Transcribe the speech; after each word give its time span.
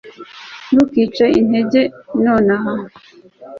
ntucike 0.71 1.23
intege 1.39 1.81
nonaha 2.23 2.73